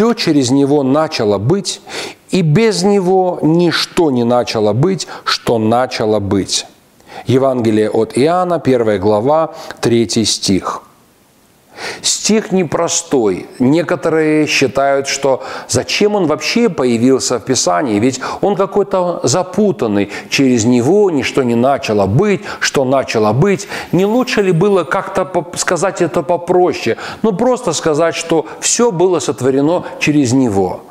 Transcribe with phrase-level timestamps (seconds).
[0.00, 1.82] Все через него начало быть,
[2.30, 6.64] и без него ничто не начало быть, что начало быть.
[7.26, 9.52] Евангелие от Иоанна, 1 глава,
[9.82, 10.80] 3 стих.
[12.30, 13.48] Стих непростой.
[13.58, 20.10] Некоторые считают, что зачем он вообще появился в Писании, ведь он какой-то запутанный.
[20.30, 23.66] Через него ничто не начало быть, что начало быть.
[23.90, 26.98] Не лучше ли было как-то сказать это попроще?
[27.22, 30.82] Ну, просто сказать, что все было сотворено через него.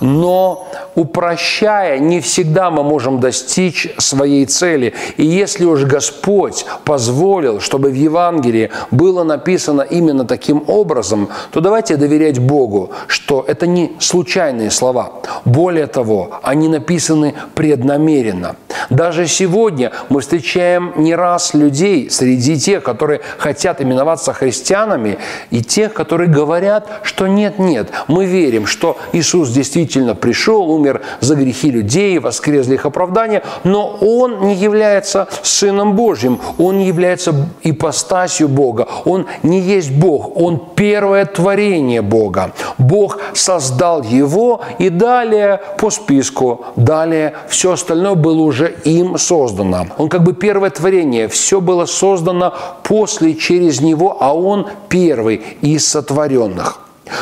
[0.00, 4.94] Но упрощая, не всегда мы можем достичь своей цели.
[5.16, 11.96] И если уж Господь позволил, чтобы в Евангелии было написано именно таким образом, то давайте
[11.96, 15.12] доверять Богу, что это не случайные слова.
[15.44, 18.56] Более того, они написаны преднамеренно.
[18.90, 25.18] Даже сегодня мы встречаем не раз людей среди тех, которые хотят именоваться христианами,
[25.50, 31.70] и тех, которые говорят, что нет-нет, мы верим, что Иисус действительно пришел, умер за грехи
[31.70, 38.48] людей, воскрес для их оправдания, но Он не является Сыном Божьим, Он не является ипостасью
[38.48, 42.52] Бога, Он не есть Бог, Он первое творение Бога.
[42.78, 49.86] Бог создал Его, и далее по списку, далее все остальное было уже им создано.
[49.98, 55.86] Он как бы первое творение, все было создано после, через Него, а Он первый из
[55.86, 56.80] сотворенных.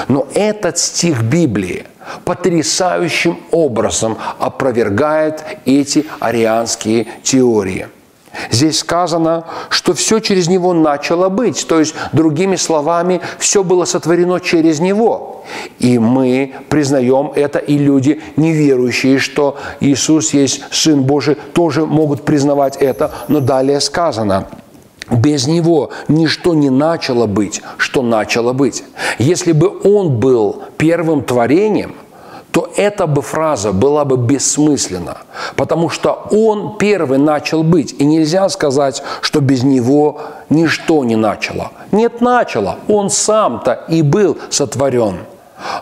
[0.08, 1.86] Но этот стих Библии
[2.24, 7.88] потрясающим образом опровергает эти арианские теории.
[8.50, 11.66] Здесь сказано, что все через него начало быть.
[11.66, 15.44] То есть, другими словами, все было сотворено через него.
[15.78, 22.76] И мы признаем это, и люди, неверующие, что Иисус есть Сын Божий, тоже могут признавать
[22.76, 23.12] это.
[23.28, 24.46] Но далее сказано–
[25.10, 28.84] без него ничто не начало быть, что начало быть.
[29.18, 31.94] Если бы он был первым творением,
[32.52, 35.16] то эта бы фраза была бы бессмысленна,
[35.56, 40.20] потому что он первый начал быть, и нельзя сказать, что без него
[40.50, 41.72] ничто не начало.
[41.90, 45.20] Нет, начало, он сам-то и был сотворен.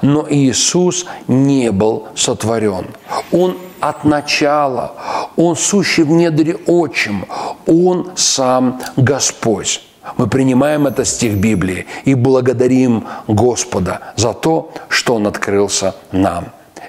[0.03, 2.87] Но Иисус не был сотворен.
[3.33, 4.93] Он от начала,
[5.37, 7.25] Он сущий в недре отчим,
[7.67, 9.83] Он сам Господь.
[10.17, 16.53] Мы принимаем это стих Библии и благодарим Господа за то, что Он открылся нам.